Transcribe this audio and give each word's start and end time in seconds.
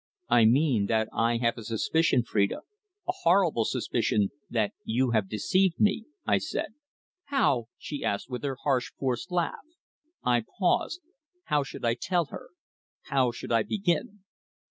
"I 0.29 0.45
mean 0.45 0.87
that 0.87 1.09
I 1.13 1.37
have 1.37 1.59
a 1.59 1.63
suspicion, 1.63 2.23
Phrida 2.23 2.61
a 3.07 3.11
horrible 3.21 3.65
suspicion 3.65 4.29
that 4.49 4.73
you 4.83 5.11
have 5.11 5.29
deceived 5.29 5.79
me," 5.79 6.05
I 6.25 6.39
said. 6.39 6.73
"How?" 7.25 7.67
she 7.77 8.03
asked, 8.03 8.27
with 8.27 8.41
her 8.43 8.57
harsh, 8.63 8.91
forced 8.97 9.29
laugh. 9.31 9.59
I 10.25 10.43
paused. 10.57 11.01
How 11.43 11.61
should 11.61 11.85
I 11.85 11.93
tell 11.93 12.25
her? 12.31 12.49
How 13.11 13.29
should 13.31 13.51
I 13.51 13.61
begin? 13.61 14.21